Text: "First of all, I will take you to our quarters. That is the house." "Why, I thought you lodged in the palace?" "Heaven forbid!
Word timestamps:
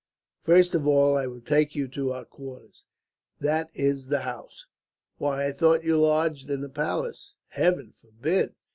"First 0.41 0.73
of 0.73 0.87
all, 0.87 1.15
I 1.15 1.27
will 1.27 1.41
take 1.41 1.75
you 1.75 1.87
to 1.89 2.11
our 2.11 2.25
quarters. 2.25 2.85
That 3.39 3.69
is 3.75 4.07
the 4.07 4.21
house." 4.21 4.65
"Why, 5.19 5.45
I 5.45 5.51
thought 5.51 5.83
you 5.83 5.95
lodged 5.99 6.49
in 6.49 6.61
the 6.61 6.69
palace?" 6.69 7.35
"Heaven 7.49 7.93
forbid! 8.01 8.55